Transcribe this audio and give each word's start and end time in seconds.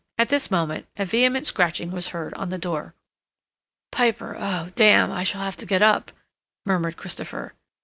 At 0.17 0.29
this 0.29 0.49
moment 0.49 0.87
a 0.97 1.05
vehement 1.05 1.45
scratching 1.45 1.91
was 1.91 2.07
heard 2.07 2.33
on 2.33 2.49
the 2.49 2.57
door. 2.57 2.95
"Piper!—oh, 3.91 4.69
damn!—I 4.73 5.21
shall 5.21 5.41
have 5.41 5.57
to 5.57 5.65
get 5.67 5.83
up," 5.83 6.11
murmured 6.65 6.97
Christopher. 6.97 7.53